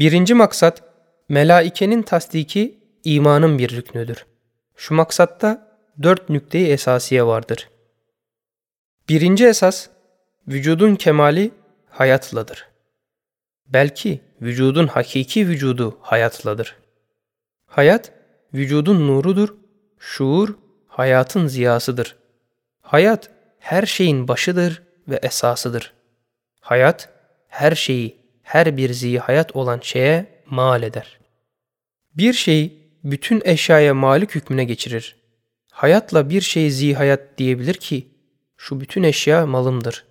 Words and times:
Birinci 0.00 0.34
maksat, 0.34 0.82
melaikenin 1.28 2.02
tasdiki 2.02 2.78
imanın 3.04 3.58
bir 3.58 3.76
rüknüdür. 3.76 4.26
Şu 4.76 4.94
maksatta 4.94 5.78
dört 6.02 6.28
nükte-i 6.28 6.66
esasiye 6.66 7.26
vardır. 7.26 7.70
Birinci 9.08 9.46
esas, 9.46 9.88
vücudun 10.48 10.94
kemali 10.94 11.50
hayatladır. 11.90 12.68
Belki 13.66 14.20
vücudun 14.42 14.86
hakiki 14.86 15.48
vücudu 15.48 15.98
hayatladır. 16.00 16.76
Hayat, 17.66 18.12
vücudun 18.54 19.08
nurudur, 19.08 19.54
şuur, 19.98 20.54
hayatın 20.88 21.46
ziyasıdır. 21.46 22.16
Hayat, 22.80 23.30
her 23.58 23.86
şeyin 23.86 24.28
başıdır 24.28 24.82
ve 25.08 25.16
esasıdır. 25.22 25.94
Hayat, 26.60 27.08
her 27.48 27.74
şeyi, 27.74 28.19
her 28.50 28.76
bir 28.76 28.92
zihayat 28.92 29.56
olan 29.56 29.80
şeye 29.82 30.26
mal 30.46 30.82
eder. 30.82 31.18
Bir 32.16 32.32
şeyi 32.32 32.90
bütün 33.04 33.42
eşyaya 33.44 33.94
malik 33.94 34.34
hükmüne 34.34 34.64
geçirir. 34.64 35.16
Hayatla 35.72 36.30
bir 36.30 36.40
şey 36.40 36.70
zihayat 36.70 37.38
diyebilir 37.38 37.74
ki, 37.74 38.08
şu 38.56 38.80
bütün 38.80 39.02
eşya 39.02 39.46
malımdır. 39.46 40.04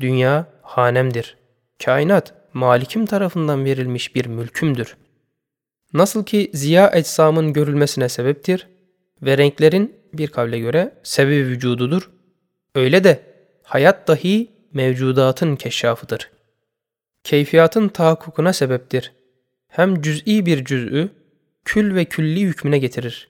Dünya 0.00 0.46
hanemdir. 0.62 1.36
Kainat 1.84 2.34
malikim 2.52 3.06
tarafından 3.06 3.64
verilmiş 3.64 4.14
bir 4.14 4.26
mülkümdür. 4.26 4.96
Nasıl 5.92 6.24
ki 6.24 6.50
ziya 6.54 6.90
ecsamın 6.94 7.52
görülmesine 7.52 8.08
sebeptir 8.08 8.68
ve 9.22 9.38
renklerin 9.38 9.96
bir 10.12 10.28
kavle 10.28 10.58
göre 10.58 10.94
sebebi 11.02 11.46
vücududur, 11.46 12.10
öyle 12.74 13.04
de 13.04 13.22
hayat 13.62 14.08
dahi 14.08 14.50
mevcudatın 14.72 15.56
keşşafıdır. 15.56 16.37
Keyfiyatın 17.24 17.88
tahakkukuna 17.88 18.52
sebeptir. 18.52 19.12
Hem 19.68 20.02
cüz'i 20.02 20.46
bir 20.46 20.64
cüz'ü 20.64 21.10
kül 21.64 21.94
ve 21.94 22.04
külli 22.04 22.40
hükmüne 22.40 22.78
getirir 22.78 23.28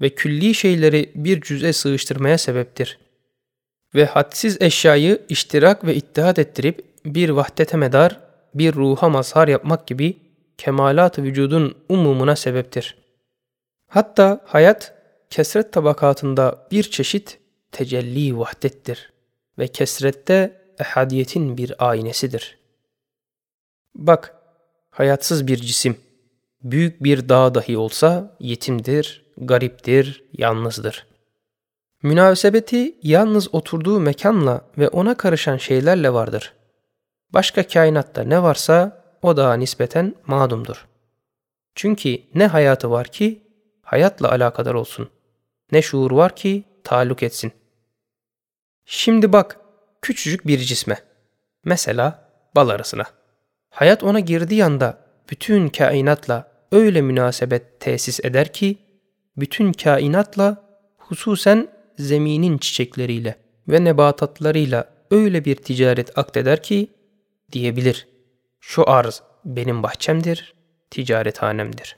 ve 0.00 0.10
külli 0.10 0.54
şeyleri 0.54 1.12
bir 1.14 1.40
cüz'e 1.40 1.72
sığıştırmaya 1.72 2.38
sebeptir. 2.38 2.98
Ve 3.94 4.04
hadsiz 4.04 4.62
eşyayı 4.62 5.22
iştirak 5.28 5.84
ve 5.84 5.94
ittihat 5.94 6.38
ettirip 6.38 6.84
bir 7.04 7.28
vahdete 7.28 7.76
medar, 7.76 8.20
bir 8.54 8.74
ruha 8.74 9.08
mazhar 9.08 9.48
yapmak 9.48 9.86
gibi 9.86 10.16
kemalat 10.58 11.18
vücudun 11.18 11.74
umumuna 11.88 12.36
sebeptir. 12.36 12.98
Hatta 13.88 14.40
hayat 14.44 14.94
kesret 15.30 15.72
tabakatında 15.72 16.66
bir 16.70 16.82
çeşit 16.82 17.38
tecelli 17.72 18.38
vahdettir 18.38 19.12
ve 19.58 19.68
kesrette 19.68 20.60
ehadiyetin 20.78 21.56
bir 21.56 21.88
aynesidir. 21.88 22.57
Bak, 23.94 24.34
hayatsız 24.90 25.46
bir 25.46 25.56
cisim, 25.56 25.96
büyük 26.62 27.04
bir 27.04 27.28
dağ 27.28 27.54
dahi 27.54 27.78
olsa 27.78 28.36
yetimdir, 28.40 29.26
gariptir, 29.36 30.24
yalnızdır. 30.32 31.06
Münasebeti 32.02 32.96
yalnız 33.02 33.54
oturduğu 33.54 34.00
mekanla 34.00 34.60
ve 34.78 34.88
ona 34.88 35.16
karışan 35.16 35.56
şeylerle 35.56 36.12
vardır. 36.12 36.52
Başka 37.30 37.66
kainatta 37.66 38.22
ne 38.22 38.42
varsa 38.42 39.04
o 39.22 39.36
da 39.36 39.54
nispeten 39.54 40.14
mağdumdur. 40.26 40.86
Çünkü 41.74 42.18
ne 42.34 42.46
hayatı 42.46 42.90
var 42.90 43.06
ki 43.06 43.42
hayatla 43.82 44.30
alakadar 44.30 44.74
olsun. 44.74 45.10
Ne 45.72 45.82
şuur 45.82 46.10
var 46.10 46.36
ki 46.36 46.64
taalluk 46.84 47.22
etsin. 47.22 47.52
Şimdi 48.84 49.32
bak 49.32 49.60
küçücük 50.02 50.46
bir 50.46 50.58
cisme. 50.58 50.98
Mesela 51.64 52.30
bal 52.56 52.68
arasına. 52.68 53.04
Hayat 53.70 54.04
ona 54.04 54.20
girdiği 54.20 54.64
anda 54.64 54.98
bütün 55.30 55.68
kainatla 55.68 56.48
öyle 56.72 57.02
münasebet 57.02 57.80
tesis 57.80 58.20
eder 58.24 58.52
ki 58.52 58.76
bütün 59.36 59.72
kainatla 59.72 60.64
hususen 60.96 61.68
zeminin 61.98 62.58
çiçekleriyle 62.58 63.36
ve 63.68 63.84
nebatatlarıyla 63.84 64.84
öyle 65.10 65.44
bir 65.44 65.56
ticaret 65.56 66.18
akteder 66.18 66.62
ki 66.62 66.88
diyebilir. 67.52 68.08
Şu 68.60 68.90
arz 68.90 69.22
benim 69.44 69.82
bahçemdir, 69.82 70.54
ticarethanemdir. 70.90 71.96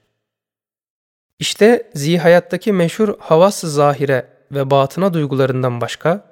İşte 1.39 1.91
zihayattaki 1.95 2.73
meşhur 2.73 3.15
havas 3.19 3.61
zahire 3.61 4.27
ve 4.53 4.71
batına 4.71 5.15
duygularından 5.15 5.81
başka, 5.81 6.25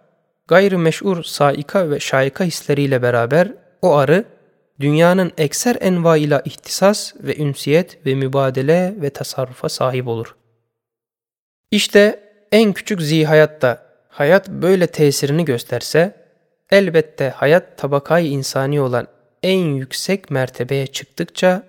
gayrı 0.48 0.78
meşhur 0.78 1.22
saika 1.22 1.90
ve 1.90 2.00
şaika 2.00 2.44
hisleriyle 2.44 3.02
beraber 3.02 3.52
o 3.82 3.96
arı, 3.96 4.24
dünyanın 4.80 5.32
ekser 5.38 5.76
envaıyla 5.80 6.42
ihtisas 6.44 7.14
ve 7.20 7.36
ünsiyet 7.36 8.06
ve 8.06 8.14
mübadele 8.14 8.94
ve 8.96 9.10
tasarrufa 9.10 9.68
sahip 9.68 10.08
olur. 10.08 10.36
İşte 11.70 12.20
en 12.52 12.72
küçük 12.72 13.02
zihayatta 13.02 13.88
hayat 14.08 14.48
böyle 14.48 14.86
tesirini 14.86 15.44
gösterse, 15.44 16.14
elbette 16.70 17.28
hayat 17.28 17.78
tabakayı 17.78 18.28
insani 18.30 18.80
olan 18.80 19.06
en 19.42 19.58
yüksek 19.58 20.30
mertebeye 20.30 20.86
çıktıkça 20.86 21.62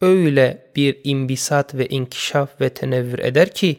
öyle 0.00 0.72
bir 0.76 1.00
imbisat 1.04 1.74
ve 1.74 1.86
inkişaf 1.86 2.60
ve 2.60 2.68
tenevvür 2.68 3.18
eder 3.18 3.50
ki, 3.50 3.78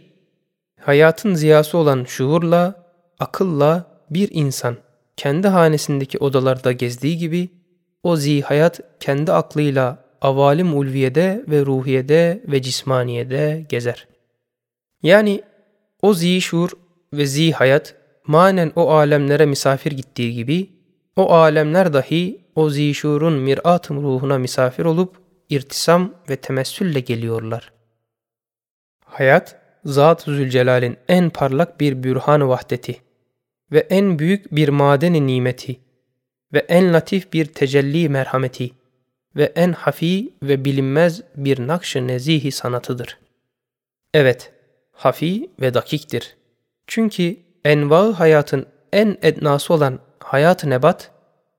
hayatın 0.80 1.34
ziyası 1.34 1.78
olan 1.78 2.04
şuurla, 2.04 2.86
akılla 3.20 3.86
bir 4.10 4.30
insan 4.32 4.78
kendi 5.18 5.48
hanesindeki 5.48 6.18
odalarda 6.18 6.72
gezdiği 6.72 7.18
gibi, 7.18 7.50
o 8.08 8.16
zihayat 8.16 8.80
kendi 9.00 9.32
aklıyla 9.32 10.04
avalim 10.22 10.78
ulviyede 10.78 11.44
ve 11.48 11.66
ruhiyede 11.66 12.44
ve 12.48 12.62
cismaniyede 12.62 13.66
gezer. 13.70 14.08
Yani 15.04 15.42
o 16.02 16.14
zişur 16.14 16.70
ve 17.14 17.26
zihayat 17.26 17.96
manen 18.28 18.72
o 18.76 18.92
alemlere 18.92 19.46
misafir 19.46 19.92
gittiği 19.92 20.34
gibi, 20.34 20.70
o 21.16 21.34
alemler 21.34 21.94
dahi 21.94 22.42
o 22.56 22.70
zişurun 22.70 23.34
mirat 23.34 23.92
ruhuna 23.92 24.38
misafir 24.38 24.86
olup 24.86 25.16
irtisam 25.50 26.14
ve 26.30 26.36
temessülle 26.36 27.00
geliyorlar. 27.00 27.72
Hayat, 29.06 29.56
Zat-ı 29.86 30.36
Zülcelal'in 30.36 30.98
en 31.08 31.30
parlak 31.30 31.80
bir 31.80 32.04
bürhan 32.04 32.50
vahdeti 32.50 32.96
ve 33.72 33.80
en 33.80 34.20
büyük 34.20 34.56
bir 34.56 34.70
madeni 34.70 35.28
nimeti 35.28 35.87
ve 36.54 36.60
en 36.60 36.94
latif 36.94 37.34
bir 37.34 37.46
tecelli 37.46 38.10
merhameti 38.10 38.72
ve 39.36 39.44
en 39.56 39.72
hafi 39.72 40.34
ve 40.44 40.66
bilinmez 40.66 41.22
bir 41.36 41.68
nakş-ı 41.68 42.08
nezihi 42.08 42.52
sanatıdır. 42.52 43.18
Evet, 44.14 44.52
hafi 44.92 45.50
ve 45.62 45.74
dakiktir. 45.74 46.36
Çünkü 46.88 47.36
enva 47.66 48.20
hayatın 48.20 48.66
en 48.94 49.18
ednası 49.22 49.74
olan 49.74 50.00
hayat-ı 50.20 50.70
nebat 50.70 51.12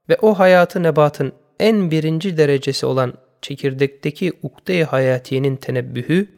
ve 0.09 0.17
o 0.23 0.35
hayatı 0.35 0.83
nebatın 0.83 1.33
en 1.61 1.91
birinci 1.91 2.37
derecesi 2.37 2.87
olan 2.87 3.15
çekirdekteki 3.43 4.33
ukde-i 4.43 4.85
hayatiyenin 4.85 5.57
tenebbühü, 5.57 6.29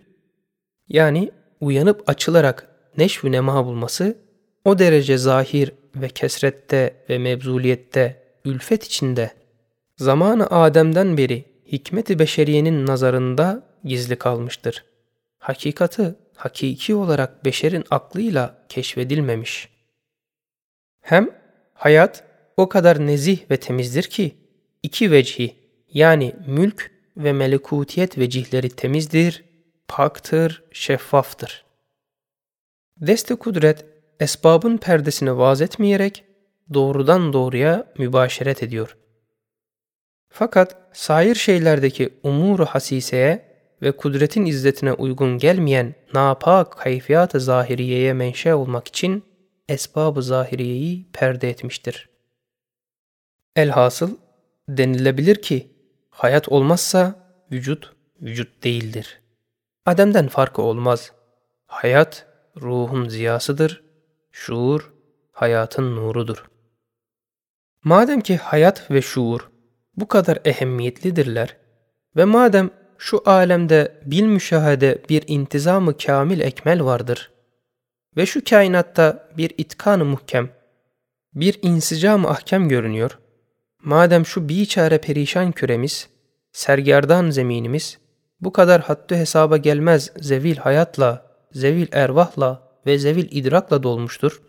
yani 0.89 1.31
uyanıp 1.61 2.09
açılarak 2.09 2.69
neşv 2.97 3.33
nema 3.33 3.67
bulması, 3.67 4.19
o 4.65 4.79
derece 4.79 5.19
zahir 5.19 5.73
ve 5.97 6.09
kesrette 6.09 6.95
ve 7.11 7.19
mevzuliyette, 7.19 8.20
ülfet 8.45 8.85
içinde, 8.85 9.31
zamanı 9.97 10.47
Adem'den 10.47 11.17
beri 11.17 11.45
hikmet-i 11.73 12.19
beşeriyenin 12.19 12.87
nazarında 12.87 13.63
gizli 13.85 14.17
kalmıştır. 14.17 14.85
Hakikati 15.39 16.15
hakiki 16.35 16.95
olarak 16.95 17.45
beşerin 17.45 17.85
aklıyla 17.91 18.65
keşfedilmemiş. 18.69 19.69
Hem 21.01 21.31
hayat 21.75 22.25
o 22.57 22.69
kadar 22.69 23.07
nezih 23.07 23.51
ve 23.51 23.57
temizdir 23.57 24.03
ki 24.03 24.35
iki 24.83 25.11
vecihi 25.11 25.57
yani 25.93 26.37
mülk 26.47 26.91
ve 27.17 27.33
melekutiyet 27.33 28.19
vecihleri 28.19 28.71
temizdir, 28.71 29.45
paktır, 29.89 30.63
şeffaftır. 30.73 31.65
Deste 32.97 33.35
kudret 33.35 33.85
esbabın 34.21 34.77
perdesini 34.77 35.39
vaz 35.39 35.63
etmeyerek 35.63 36.25
doğrudan 36.75 37.33
doğruya 37.33 37.93
mübaşeret 37.99 38.63
ediyor. 38.63 38.97
Fakat 40.29 40.77
sair 40.93 41.35
şeylerdeki 41.35 42.19
umuru 42.23 42.65
hasiseye 42.67 43.51
ve 43.83 43.93
kudretin 43.93 44.47
izzetine 44.47 44.93
uygun 44.93 45.39
gelmeyen 45.39 45.95
napak 46.15 46.73
kayfiyat-ı 46.73 47.41
zahiriyeye 47.41 48.13
menşe 48.13 48.55
olmak 48.55 48.89
için 48.89 49.25
esbab-ı 49.69 50.23
zahiriyeyi 50.23 51.07
perde 51.13 51.51
etmiştir. 51.51 52.09
Elhasıl 53.57 54.17
denilebilir 54.69 55.43
ki 55.43 55.71
hayat 56.11 56.49
olmazsa 56.49 57.15
vücut 57.53 57.93
vücut 58.23 58.65
değildir. 58.65 59.21
Adem'den 59.87 60.29
farkı 60.29 60.63
olmaz. 60.63 61.13
Hayat 61.67 62.27
ruhun 62.61 63.09
ziyasıdır, 63.09 63.83
şuur 64.33 64.93
hayatın 65.33 65.97
nurudur. 65.97 66.50
Madem 67.85 68.21
ki 68.21 68.37
hayat 68.37 68.91
ve 68.91 69.03
şuur 69.03 69.51
bu 69.97 70.09
kadar 70.09 70.39
ehemmiyetlidirler 70.45 71.57
ve 72.17 72.25
madem 72.25 72.71
şu 72.99 73.23
alemde 73.27 74.01
bil 74.05 74.23
müşahede 74.23 75.03
bir 75.09 75.25
intizamı 75.27 75.97
kamil 75.97 76.41
ekmel 76.41 76.85
vardır. 76.85 77.31
Ve 78.17 78.27
şu 78.27 78.45
kainatta 78.45 79.29
bir 79.37 79.53
itkanı 79.59 80.05
muhkem, 80.05 80.51
bir 81.35 81.59
insicam 81.63 82.27
ahkem 82.27 82.69
görünüyor. 82.69 83.19
Madem 83.83 84.27
şu 84.27 84.49
biçare 84.49 84.99
perişan 84.99 85.53
küremiz, 85.53 86.09
sergerdan 86.53 87.31
zeminimiz, 87.31 87.99
bu 88.41 88.53
kadar 88.53 88.81
hattı 88.81 89.15
hesaba 89.15 89.57
gelmez 89.57 90.13
zevil 90.17 90.57
hayatla, 90.57 91.27
zevil 91.53 91.87
ervahla 91.93 92.71
ve 92.87 92.99
zevil 92.99 93.29
idrakla 93.31 93.83
dolmuştur. 93.83 94.43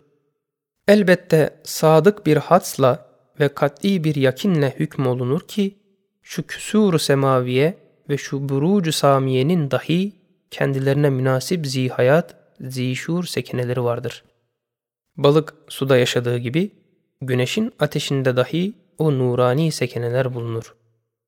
Elbette 0.88 1.60
sadık 1.64 2.26
bir 2.26 2.36
hatsla 2.36 3.11
ve 3.40 3.48
kat'i 3.48 4.04
bir 4.04 4.14
yakinle 4.14 4.74
hükmolunur 4.78 5.40
ki, 5.40 5.78
şu 6.22 6.46
küsur 6.46 6.98
semaviye 6.98 7.78
ve 8.08 8.16
şu 8.16 8.48
burucu 8.48 8.92
samiyenin 8.92 9.70
dahi 9.70 10.12
kendilerine 10.50 11.10
münasip 11.10 11.66
zihayat, 11.66 12.36
zişur 12.60 13.24
sekineleri 13.24 13.84
vardır. 13.84 14.24
Balık 15.16 15.54
suda 15.68 15.96
yaşadığı 15.96 16.38
gibi, 16.38 16.70
güneşin 17.20 17.72
ateşinde 17.78 18.36
dahi 18.36 18.74
o 18.98 19.18
nurani 19.18 19.72
sekeneler 19.72 20.34
bulunur. 20.34 20.74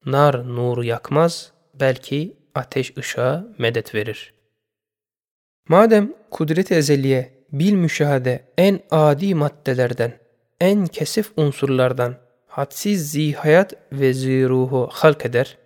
Nar 0.07 0.49
nuru 0.57 0.85
yakmaz, 0.85 1.53
belki 1.75 2.37
ateş 2.55 2.97
ışığa 2.99 3.47
medet 3.59 3.95
verir. 3.95 4.35
Madem 5.69 6.13
kudret-i 6.31 6.75
ezeliye, 6.75 7.47
bil 7.53 7.73
müşahede 7.73 8.45
en 8.59 8.81
adi 8.91 9.35
maddelerden, 9.35 10.19
en 10.61 10.87
kesif 10.87 11.33
unsurlardan, 11.37 12.17
hadsiz 12.47 13.11
zihayat 13.11 13.75
ve 13.93 14.13
ziruhu 14.13 14.89
halk 14.93 15.27
eder 15.27 15.59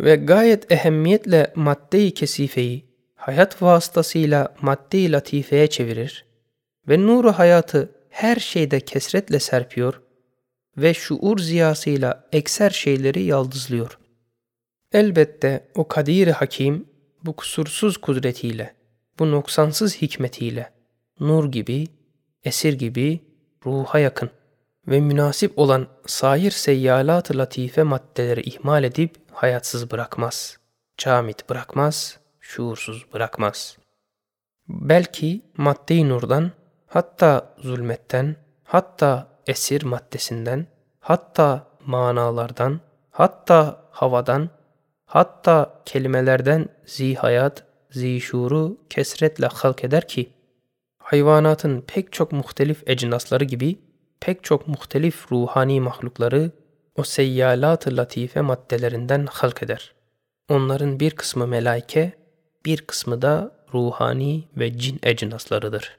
ve 0.00 0.16
gayet 0.16 0.72
ehemmiyetle 0.72 1.52
madde-i 1.54 2.14
kesifeyi 2.14 2.84
hayat 3.14 3.62
vasıtasıyla 3.62 4.54
madde-i 4.60 5.12
latifeye 5.12 5.66
çevirir 5.66 6.24
ve 6.88 7.06
nuru 7.06 7.32
hayatı 7.32 7.90
her 8.10 8.36
şeyde 8.36 8.80
kesretle 8.80 9.40
serpiyor 9.40 10.02
ve 10.76 10.94
şuur 10.94 11.38
ziyasıyla 11.38 12.28
ekser 12.32 12.70
şeyleri 12.70 13.22
yaldızlıyor. 13.22 13.98
Elbette 14.92 15.68
o 15.74 15.88
kadir 15.88 16.28
hakim 16.28 16.86
bu 17.24 17.36
kusursuz 17.36 17.96
kudretiyle, 17.96 18.74
bu 19.18 19.30
noksansız 19.30 19.96
hikmetiyle, 19.96 20.72
nur 21.20 21.52
gibi, 21.52 21.86
esir 22.44 22.72
gibi 22.72 23.20
ruha 23.66 23.98
yakın 23.98 24.30
ve 24.88 25.00
münasip 25.00 25.58
olan 25.58 25.86
sair 26.06 26.50
seyyalat-ı 26.50 27.38
latife 27.38 27.82
maddeleri 27.82 28.40
ihmal 28.40 28.84
edip 28.84 29.16
hayatsız 29.32 29.90
bırakmaz, 29.90 30.58
camit 30.98 31.50
bırakmaz, 31.50 32.18
şuursuz 32.40 33.06
bırakmaz. 33.12 33.76
Belki 34.68 35.42
madde-i 35.56 36.08
nurdan, 36.08 36.50
hatta 36.86 37.54
zulmetten, 37.58 38.36
hatta 38.64 39.28
esir 39.46 39.82
maddesinden, 39.82 40.66
hatta 41.00 41.66
manalardan, 41.86 42.80
hatta 43.10 43.82
havadan, 43.90 44.50
hatta 45.06 45.82
kelimelerden 45.84 46.68
zihayat, 46.86 47.64
zişuru 47.90 48.76
kesretle 48.90 49.46
halk 49.46 49.84
eder 49.84 50.08
ki, 50.08 50.32
hayvanatın 51.12 51.80
pek 51.80 52.12
çok 52.12 52.32
muhtelif 52.32 52.82
ecnasları 52.88 53.44
gibi 53.44 53.78
pek 54.20 54.44
çok 54.44 54.68
muhtelif 54.68 55.32
ruhani 55.32 55.80
mahlukları 55.80 56.50
o 56.96 57.02
seyyalat-ı 57.02 57.96
latife 57.96 58.40
maddelerinden 58.40 59.26
halk 59.26 59.62
eder. 59.62 59.92
Onların 60.48 61.00
bir 61.00 61.10
kısmı 61.10 61.46
melaike, 61.46 62.12
bir 62.66 62.82
kısmı 62.82 63.22
da 63.22 63.56
ruhani 63.74 64.44
ve 64.56 64.78
cin 64.78 65.00
ecnaslarıdır. 65.02 65.98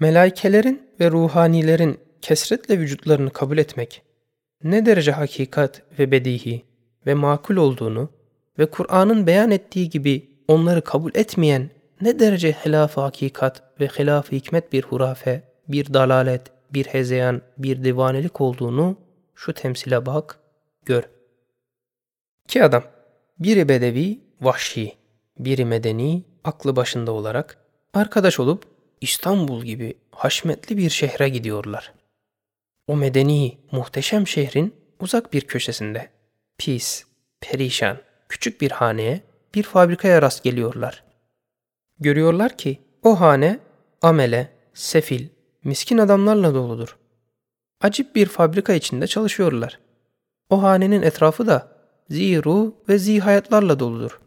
Melaikelerin 0.00 0.88
ve 1.00 1.10
ruhanilerin 1.10 2.00
kesretle 2.22 2.78
vücutlarını 2.78 3.30
kabul 3.30 3.58
etmek 3.58 4.02
ne 4.64 4.86
derece 4.86 5.12
hakikat 5.12 5.82
ve 5.98 6.10
bedihi 6.10 6.64
ve 7.06 7.14
makul 7.14 7.56
olduğunu 7.56 8.10
ve 8.58 8.66
Kur'an'ın 8.66 9.26
beyan 9.26 9.50
ettiği 9.50 9.90
gibi 9.90 10.30
onları 10.48 10.82
kabul 10.82 11.10
etmeyen 11.14 11.70
ne 12.00 12.18
derece 12.18 12.52
hilaf 12.52 12.96
hakikat 12.96 13.62
ve 13.80 13.86
hilaf 13.86 14.32
hikmet 14.32 14.72
bir 14.72 14.82
hurafe, 14.82 15.42
bir 15.68 15.94
dalalet, 15.94 16.42
bir 16.70 16.86
hezeyan, 16.86 17.42
bir 17.58 17.84
divanelik 17.84 18.40
olduğunu 18.40 18.96
şu 19.34 19.52
temsile 19.52 20.06
bak, 20.06 20.38
gör. 20.84 21.02
İki 22.44 22.64
adam, 22.64 22.84
biri 23.38 23.68
bedevi, 23.68 24.20
vahşi, 24.40 24.92
biri 25.38 25.64
medeni, 25.64 26.22
aklı 26.44 26.76
başında 26.76 27.12
olarak 27.12 27.58
arkadaş 27.94 28.40
olup 28.40 28.64
İstanbul 29.00 29.64
gibi 29.64 29.94
haşmetli 30.10 30.76
bir 30.76 30.90
şehre 30.90 31.28
gidiyorlar. 31.28 31.92
O 32.86 32.96
medeni, 32.96 33.58
muhteşem 33.72 34.26
şehrin 34.26 34.74
uzak 35.00 35.32
bir 35.32 35.40
köşesinde, 35.40 36.10
pis, 36.58 37.04
perişan, 37.40 37.98
küçük 38.28 38.60
bir 38.60 38.70
haneye, 38.70 39.20
bir 39.54 39.62
fabrikaya 39.62 40.22
rast 40.22 40.44
geliyorlar. 40.44 41.07
Görüyorlar 42.00 42.56
ki 42.56 42.78
o 43.02 43.20
hane 43.20 43.58
amele, 44.02 44.52
sefil, 44.74 45.28
miskin 45.64 45.98
adamlarla 45.98 46.54
doludur. 46.54 46.96
Acip 47.80 48.14
bir 48.14 48.26
fabrika 48.26 48.72
içinde 48.72 49.06
çalışıyorlar. 49.06 49.78
O 50.50 50.62
hanenin 50.62 51.02
etrafı 51.02 51.46
da 51.46 51.68
ziru 52.10 52.74
ve 52.88 52.98
zihayatlarla 52.98 53.78
doludur. 53.78 54.20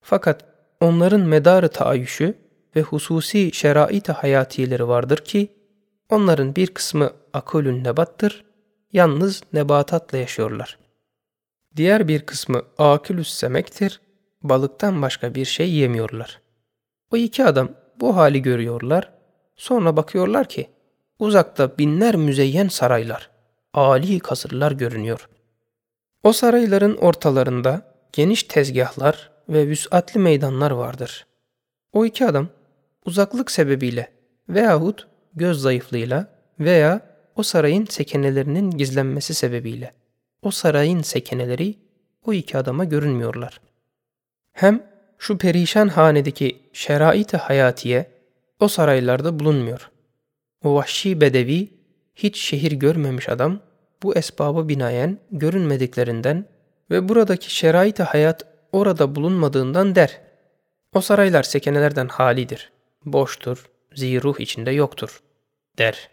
Fakat 0.00 0.44
onların 0.80 1.20
medarı 1.20 1.68
taayyüşü 1.68 2.34
ve 2.76 2.82
hususi 2.82 3.52
şerait-i 3.52 4.12
hayatiyeleri 4.12 4.88
vardır 4.88 5.18
ki, 5.18 5.48
onların 6.10 6.56
bir 6.56 6.66
kısmı 6.66 7.10
akulün 7.32 7.84
nebattır, 7.84 8.44
yalnız 8.92 9.42
nebatatla 9.52 10.18
yaşıyorlar. 10.18 10.78
Diğer 11.76 12.08
bir 12.08 12.26
kısmı 12.26 12.62
akülüs 12.78 13.28
semektir, 13.34 14.00
balıktan 14.42 15.02
başka 15.02 15.34
bir 15.34 15.44
şey 15.44 15.72
yemiyorlar. 15.72 16.45
O 17.12 17.16
iki 17.16 17.44
adam 17.44 17.68
bu 18.00 18.16
hali 18.16 18.42
görüyorlar, 18.42 19.12
sonra 19.56 19.96
bakıyorlar 19.96 20.48
ki, 20.48 20.70
uzakta 21.18 21.78
binler 21.78 22.16
müzeyyen 22.16 22.68
saraylar, 22.68 23.30
âli 23.72 24.20
kasırlar 24.20 24.72
görünüyor. 24.72 25.28
O 26.22 26.32
sarayların 26.32 26.96
ortalarında 26.96 27.94
geniş 28.12 28.42
tezgahlar 28.42 29.30
ve 29.48 29.68
vüsatli 29.68 30.20
meydanlar 30.20 30.70
vardır. 30.70 31.26
O 31.92 32.04
iki 32.04 32.26
adam 32.26 32.48
uzaklık 33.04 33.50
sebebiyle 33.50 34.12
veyahut 34.48 35.06
göz 35.34 35.60
zayıflığıyla 35.60 36.28
veya 36.60 37.00
o 37.36 37.42
sarayın 37.42 37.86
sekenelerinin 37.86 38.70
gizlenmesi 38.70 39.34
sebebiyle 39.34 39.92
o 40.42 40.50
sarayın 40.50 41.02
sekeneleri 41.02 41.74
o 42.26 42.32
iki 42.32 42.58
adama 42.58 42.84
görünmüyorlar. 42.84 43.60
Hem 44.52 44.82
şu 45.18 45.38
perişan 45.38 45.88
hanedeki 45.88 46.58
şerait-i 46.72 47.36
hayatiye 47.36 48.10
o 48.60 48.68
saraylarda 48.68 49.38
bulunmuyor. 49.38 49.90
O 50.64 50.74
vahşi 50.74 51.20
bedevi 51.20 51.68
hiç 52.14 52.40
şehir 52.40 52.72
görmemiş 52.72 53.28
adam 53.28 53.60
bu 54.02 54.16
esbaba 54.16 54.68
binaen 54.68 55.18
görünmediklerinden 55.30 56.44
ve 56.90 57.08
buradaki 57.08 57.54
şerait-i 57.54 58.02
hayat 58.02 58.46
orada 58.72 59.14
bulunmadığından 59.14 59.94
der. 59.94 60.20
O 60.92 61.00
saraylar 61.00 61.42
sekenelerden 61.42 62.08
halidir 62.08 62.72
boştur, 63.06 63.70
ziruh 63.94 64.40
içinde 64.40 64.70
yoktur, 64.70 65.22
der. 65.78 66.10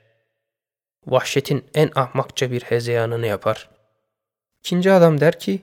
Vahşetin 1.08 1.66
en 1.74 1.90
ahmakça 1.96 2.52
bir 2.52 2.62
hezeyanını 2.62 3.28
yapar. 3.28 3.70
İkinci 4.60 4.92
adam 4.92 5.20
der 5.20 5.40
ki, 5.40 5.62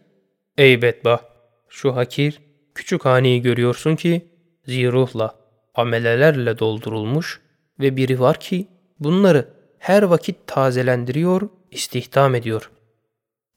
Ey 0.59 0.83
bedbah, 0.83 1.21
şu 1.69 1.97
hakir, 1.97 2.41
küçük 2.81 3.05
haneyi 3.05 3.43
görüyorsun 3.43 3.97
ki, 3.97 4.29
ziruhla, 4.67 5.35
amelelerle 5.75 6.59
doldurulmuş 6.59 7.41
ve 7.81 7.97
biri 7.97 8.21
var 8.21 8.41
ki, 8.41 8.69
bunları 8.99 9.49
her 9.79 10.03
vakit 10.03 10.37
tazelendiriyor, 10.47 11.49
istihdam 11.71 12.35
ediyor. 12.35 12.71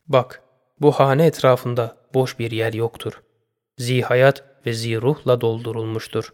Bak, 0.08 0.42
bu 0.82 0.92
hane 0.92 1.26
etrafında 1.26 1.98
boş 2.14 2.40
bir 2.40 2.52
yer 2.52 2.74
yoktur. 2.74 3.22
Zihayat 3.78 4.44
ve 4.66 4.74
ziruhla 4.74 5.42
doldurulmuştur. 5.42 6.34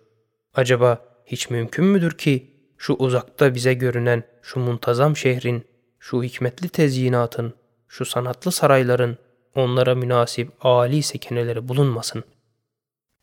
Acaba 0.53 1.05
hiç 1.25 1.49
mümkün 1.49 1.85
müdür 1.85 2.11
ki 2.11 2.53
şu 2.77 2.93
uzakta 2.93 3.55
bize 3.55 3.73
görünen 3.73 4.23
şu 4.41 4.59
muntazam 4.59 5.17
şehrin, 5.17 5.65
şu 5.99 6.23
hikmetli 6.23 6.69
tezyinatın, 6.69 7.53
şu 7.87 8.05
sanatlı 8.05 8.51
sarayların 8.51 9.17
onlara 9.55 9.95
münasip 9.95 10.51
âli 10.61 11.03
sekeneleri 11.03 11.67
bulunmasın. 11.67 12.23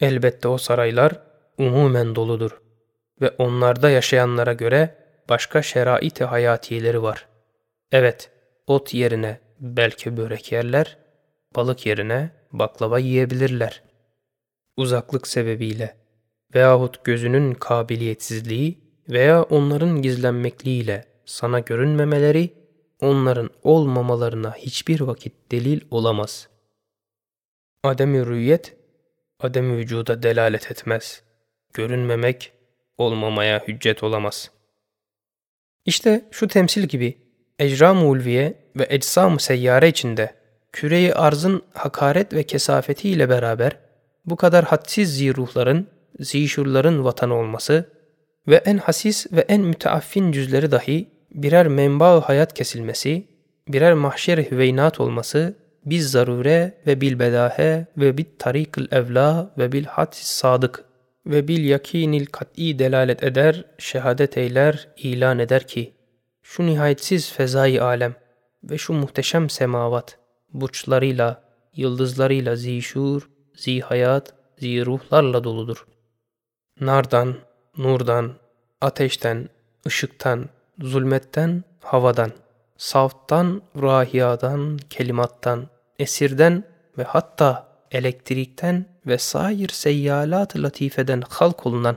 Elbette 0.01 0.49
o 0.49 0.59
saraylar 0.59 1.23
umumen 1.59 2.15
doludur 2.15 2.61
ve 3.21 3.31
onlarda 3.39 3.91
yaşayanlara 3.91 4.53
göre 4.53 4.97
başka 5.29 5.63
şerait-i 5.63 6.25
hayatiyeleri 6.25 7.03
var. 7.03 7.27
Evet, 7.93 8.31
ot 8.67 8.95
yerine 8.95 9.41
belki 9.61 10.17
börek 10.17 10.53
yerler, 10.53 10.99
balık 11.57 11.87
yerine 11.87 12.31
baklava 12.53 12.99
yiyebilirler. 12.99 13.83
Uzaklık 14.77 15.27
sebebiyle 15.27 15.97
veyahut 16.55 17.05
gözünün 17.05 17.55
kabiliyetsizliği 17.55 18.79
veya 19.09 19.43
onların 19.43 20.03
gizlenmekliğiyle 20.03 21.05
sana 21.25 21.59
görünmemeleri, 21.59 22.51
onların 23.01 23.51
olmamalarına 23.63 24.55
hiçbir 24.55 25.01
vakit 25.01 25.33
delil 25.53 25.81
olamaz. 25.91 26.49
Adem-i 27.83 28.27
rüyet, 28.27 28.77
adem 29.41 29.77
vücuda 29.77 30.23
delalet 30.23 30.71
etmez. 30.71 31.23
Görünmemek, 31.75 32.53
olmamaya 32.99 33.65
hüccet 33.69 34.03
olamaz. 34.03 34.51
İşte 35.85 36.25
şu 36.31 36.49
temsil 36.49 36.83
gibi 36.83 37.19
ecram-ı 37.59 38.07
ulviye 38.07 38.55
ve 38.77 38.87
ecsam-ı 38.91 39.41
seyyare 39.41 39.89
içinde 39.89 40.35
küreyi 40.73 41.15
arzın 41.15 41.63
hakaret 41.75 42.33
ve 42.33 42.43
kesafeti 42.43 43.11
ile 43.11 43.29
beraber 43.29 43.77
bu 44.25 44.37
kadar 44.37 44.65
hadsiz 44.65 45.17
ziruhların, 45.17 45.89
zişurların 46.21 47.05
vatanı 47.05 47.35
olması 47.35 47.91
ve 48.49 48.57
en 48.57 48.79
hasis 48.79 49.33
ve 49.33 49.41
en 49.41 49.61
müteaffin 49.61 50.33
cüzleri 50.33 50.71
dahi 50.71 51.09
birer 51.31 51.69
menba 51.69 52.29
hayat 52.29 52.55
kesilmesi, 52.55 53.27
birer 53.69 53.95
mahşer 53.95 54.39
hüveynat 54.39 55.01
olması, 55.01 55.55
biz 55.87 56.11
zarure 56.11 56.73
ve 56.87 57.01
bil 57.01 57.19
bedahe 57.19 57.87
ve 57.97 58.19
bit 58.19 58.39
tarikil 58.39 58.87
evla 58.91 59.51
ve 59.59 59.73
bil 59.73 59.85
hadis 59.85 60.27
sadık 60.27 60.85
ve 61.27 61.49
bil 61.49 61.65
yakinil 61.65 62.27
kat'i 62.27 62.79
delalet 62.79 63.23
eder, 63.23 63.65
şehadet 63.79 64.39
eyler, 64.39 64.89
ilan 64.97 65.39
eder 65.39 65.67
ki, 65.67 65.93
şu 66.43 66.67
nihayetsiz 66.67 67.33
fezai 67.33 67.83
alem 67.83 68.15
ve 68.65 68.79
şu 68.79 68.93
muhteşem 68.93 69.51
semavat, 69.51 70.19
burçlarıyla, 70.53 71.43
yıldızlarıyla 71.77 72.57
zişur, 72.57 73.31
zihayat, 73.55 74.35
ziruhlarla 74.59 75.45
doludur. 75.45 75.87
Nardan, 76.81 77.35
nurdan, 77.79 78.33
ateşten, 78.81 79.49
ışıktan, 79.87 80.49
zulmetten, 80.79 81.65
havadan, 81.81 82.33
safttan, 82.77 83.63
rahiyadan, 83.83 84.79
kelimattan, 84.91 85.67
esirden 85.99 86.65
ve 86.99 87.05
hatta 87.05 87.69
elektrikten 87.91 88.85
ve 89.07 89.19
sair 89.19 89.69
seyyalat 89.69 90.57
latifeden 90.57 91.23
halk 91.29 91.67
olunan 91.67 91.97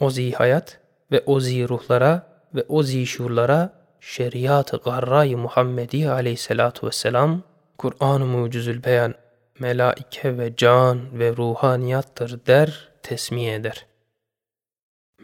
o 0.00 0.10
zihayat 0.10 0.80
ve 1.12 1.22
o 1.26 1.40
ziruhlara 1.40 2.26
ve 2.54 2.64
o 2.68 2.82
zişurlara 2.82 3.72
şeriat-ı 4.00 4.76
garra-i 4.76 5.36
Muhammedi 5.36 6.10
aleyhissalatu 6.10 6.86
vesselam 6.86 7.42
Kur'an-ı 7.78 8.26
Mucizül 8.26 8.84
Beyan 8.84 9.14
melaike 9.58 10.38
ve 10.38 10.56
can 10.56 11.18
ve 11.18 11.36
ruhaniyattır 11.36 12.46
der, 12.46 12.88
tesmiye 13.02 13.54
eder. 13.54 13.86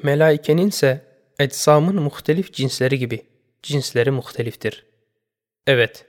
Melaikenin 0.02 0.68
ise 0.68 1.00
ecsamın 1.38 2.02
muhtelif 2.02 2.52
cinsleri 2.52 2.99
gibi 2.99 3.26
cinsleri 3.62 4.11
muhteliftir. 4.11 4.87
Evet, 5.66 6.06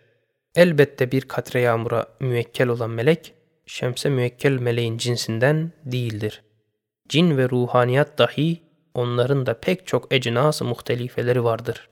elbette 0.55 1.11
bir 1.11 1.21
katre 1.21 1.61
yağmura 1.61 2.07
müekkel 2.19 2.67
olan 2.67 2.89
melek, 2.89 3.33
şemse 3.65 4.09
müekkel 4.09 4.51
meleğin 4.51 4.97
cinsinden 4.97 5.71
değildir. 5.85 6.43
Cin 7.09 7.37
ve 7.37 7.49
ruhaniyat 7.49 8.17
dahi 8.17 8.61
onların 8.93 9.45
da 9.45 9.59
pek 9.59 9.87
çok 9.87 10.13
ecnas-ı 10.13 10.65
muhtelifeleri 10.65 11.43
vardır. 11.43 11.89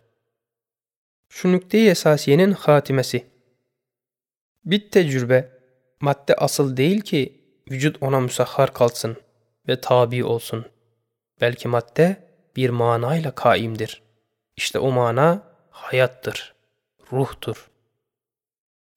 Şu 1.29 1.51
nükte-i 1.51 1.89
esasiyenin 1.89 2.51
hatimesi. 2.51 3.25
Bir 4.65 4.91
tecrübe, 4.91 5.49
madde 6.01 6.35
asıl 6.35 6.77
değil 6.77 7.01
ki 7.01 7.41
vücut 7.71 7.97
ona 8.01 8.19
müsahhar 8.19 8.73
kalsın 8.73 9.17
ve 9.67 9.81
tabi 9.81 10.23
olsun. 10.23 10.65
Belki 11.41 11.67
madde 11.67 12.17
bir 12.55 12.69
manayla 12.69 13.31
kaimdir. 13.31 14.01
İşte 14.57 14.79
o 14.79 14.91
mana 14.91 15.43
hayattır, 15.69 16.55
ruhtur. 17.11 17.72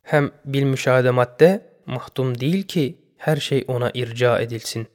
Hem 0.07 0.33
bil 0.45 0.63
müşahede 0.63 1.11
madde 1.11 1.67
mahdum 1.87 2.41
değil 2.41 2.63
ki 2.63 2.99
her 3.17 3.37
şey 3.37 3.65
ona 3.69 3.91
irca 3.95 4.39
edilsin. 4.39 4.87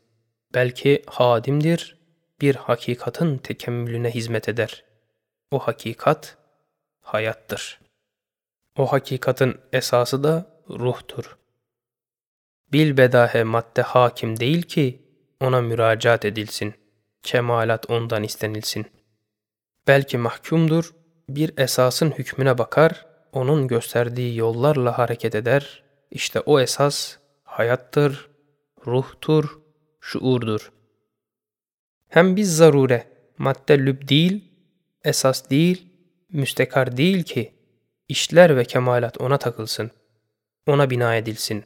Belki 0.54 1.04
hadimdir, 1.08 1.98
bir 2.42 2.56
hakikatın 2.56 3.38
tekemmülüne 3.38 4.12
hizmet 4.12 4.50
eder. 4.50 4.84
O 5.52 5.60
hakikat 5.60 6.38
hayattır. 7.02 7.80
O 8.78 8.86
hakikatın 8.86 9.60
esası 9.74 10.24
da 10.24 10.46
ruhtur. 10.70 11.38
Bil 12.74 12.98
bedahe 12.98 13.44
madde 13.44 13.82
hakim 13.82 14.40
değil 14.40 14.62
ki 14.62 15.02
ona 15.40 15.62
müracaat 15.62 16.26
edilsin. 16.26 16.74
Kemalat 17.24 17.90
ondan 17.90 18.24
istenilsin. 18.24 18.86
Belki 19.88 20.18
mahkumdur, 20.18 20.94
bir 21.30 21.58
esasın 21.58 22.12
hükmüne 22.12 22.58
bakar, 22.58 23.11
onun 23.32 23.68
gösterdiği 23.68 24.38
yollarla 24.38 24.98
hareket 24.98 25.36
eder. 25.36 25.84
İşte 26.12 26.40
o 26.40 26.60
esas 26.60 27.18
hayattır, 27.44 28.30
ruhtur, 28.88 29.60
şuurdur. 30.00 30.72
Hem 32.08 32.36
biz 32.36 32.58
zarure, 32.58 33.08
madde 33.38 33.78
lüb 33.80 34.08
değil, 34.08 34.44
esas 35.04 35.50
değil, 35.50 35.88
müstekar 36.30 36.98
değil 36.98 37.24
ki, 37.24 37.54
işler 38.08 38.58
ve 38.58 38.66
kemalat 38.66 39.22
ona 39.22 39.38
takılsın, 39.38 39.92
ona 40.68 40.90
bina 40.90 41.16
edilsin. 41.16 41.64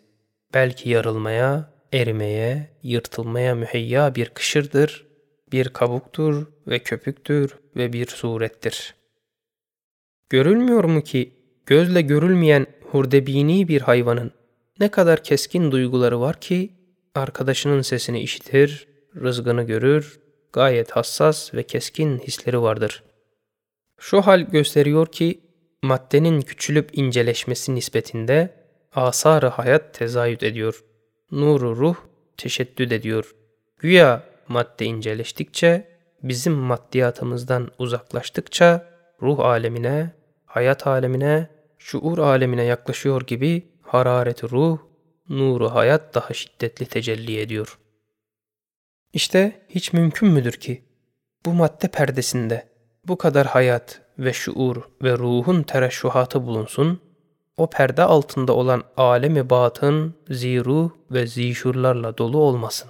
Belki 0.53 0.89
yarılmaya, 0.89 1.73
erimeye, 1.93 2.69
yırtılmaya 2.83 3.55
müheyya 3.55 4.15
bir 4.15 4.29
kışırdır, 4.29 5.07
bir 5.51 5.69
kabuktur 5.69 6.47
ve 6.67 6.79
köpüktür 6.79 7.57
ve 7.75 7.93
bir 7.93 8.07
surettir. 8.07 8.95
Görülmüyor 10.29 10.83
mu 10.83 11.01
ki 11.01 11.34
gözle 11.65 12.01
görülmeyen 12.01 12.67
hurdebini 12.91 13.67
bir 13.67 13.81
hayvanın 13.81 14.31
ne 14.79 14.91
kadar 14.91 15.23
keskin 15.23 15.71
duyguları 15.71 16.19
var 16.19 16.39
ki 16.39 16.71
arkadaşının 17.15 17.81
sesini 17.81 18.19
işitir, 18.19 18.87
rızgını 19.15 19.63
görür, 19.63 20.19
gayet 20.53 20.91
hassas 20.91 21.53
ve 21.53 21.63
keskin 21.63 22.19
hisleri 22.19 22.61
vardır. 22.61 23.03
Şu 23.99 24.21
hal 24.21 24.41
gösteriyor 24.41 25.07
ki 25.07 25.41
maddenin 25.81 26.41
küçülüp 26.41 26.97
inceleşmesi 26.97 27.75
nispetinde 27.75 28.53
asar 28.95 29.43
hayat 29.43 29.93
tezayüt 29.93 30.43
ediyor. 30.43 30.83
Nuru 31.31 31.77
ruh 31.77 31.95
teşeddüd 32.37 32.91
ediyor. 32.91 33.35
Güya 33.77 34.23
madde 34.47 34.85
inceleştikçe, 34.85 35.87
bizim 36.23 36.53
maddiyatımızdan 36.53 37.71
uzaklaştıkça 37.79 38.89
ruh 39.21 39.39
alemine, 39.39 40.11
hayat 40.45 40.87
alemine, 40.87 41.54
şuur 41.85 42.17
alemine 42.17 42.63
yaklaşıyor 42.63 43.21
gibi 43.21 43.67
harareti 43.81 44.49
ruh, 44.49 44.77
nuru 45.29 45.75
hayat 45.75 46.15
daha 46.15 46.33
şiddetli 46.33 46.85
tecelli 46.85 47.39
ediyor. 47.39 47.79
İşte 49.13 49.65
hiç 49.69 49.93
mümkün 49.93 50.29
müdür 50.29 50.51
ki 50.51 50.83
bu 51.45 51.53
madde 51.53 51.87
perdesinde 51.87 52.67
bu 53.07 53.17
kadar 53.17 53.47
hayat 53.47 54.01
ve 54.19 54.33
şuur 54.33 54.75
ve 55.03 55.17
ruhun 55.17 55.63
tereşşuhatı 55.63 56.45
bulunsun, 56.45 57.01
o 57.57 57.69
perde 57.69 58.03
altında 58.03 58.53
olan 58.53 58.83
alemi 58.97 59.49
batın, 59.49 60.15
ziruh 60.29 60.89
ve 61.11 61.27
zişurlarla 61.27 62.17
dolu 62.17 62.37
olmasın. 62.37 62.89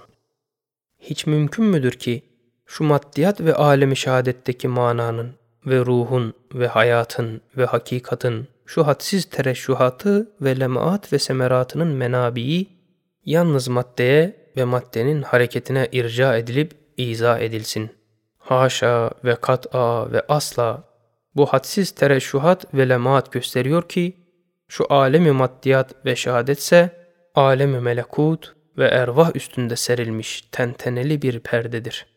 Hiç 0.98 1.26
mümkün 1.26 1.64
müdür 1.64 1.92
ki 1.92 2.22
şu 2.66 2.84
maddiyat 2.84 3.40
ve 3.40 3.54
alemi 3.54 3.96
şehadetteki 3.96 4.68
mananın 4.68 5.34
ve 5.66 5.78
ruhun 5.78 6.34
ve 6.54 6.66
hayatın 6.66 7.40
ve 7.56 7.64
hakikatın 7.64 8.48
şu 8.66 8.86
hadsiz 8.86 9.24
tereşşuhatı 9.24 10.30
ve 10.40 10.60
lemaat 10.60 11.12
ve 11.12 11.18
semeratının 11.18 11.88
menabii 11.88 12.66
yalnız 13.24 13.68
maddeye 13.68 14.50
ve 14.56 14.64
maddenin 14.64 15.22
hareketine 15.22 15.88
irca 15.92 16.36
edilip 16.36 16.72
izah 16.96 17.40
edilsin. 17.40 17.90
Haşa 18.38 19.10
ve 19.24 19.34
kat'a 19.34 20.12
ve 20.12 20.22
asla 20.28 20.84
bu 21.34 21.46
hadsiz 21.46 21.90
tereşşuhat 21.90 22.74
ve 22.74 22.88
lemaat 22.88 23.32
gösteriyor 23.32 23.88
ki 23.88 24.16
şu 24.68 24.92
alemi 24.92 25.32
maddiyat 25.32 26.04
ve 26.04 26.16
şehadetse 26.16 26.90
alemi 27.34 27.80
melekut 27.80 28.56
ve 28.78 28.88
ervah 28.88 29.36
üstünde 29.36 29.76
serilmiş 29.76 30.48
tenteneli 30.52 31.22
bir 31.22 31.40
perdedir.'' 31.40 32.15